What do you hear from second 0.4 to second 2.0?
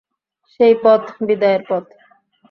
সেই পথ, বিদায়ের পথ।